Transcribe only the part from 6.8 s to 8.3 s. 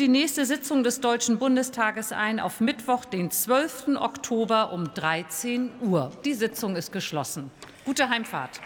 geschlossen. Gute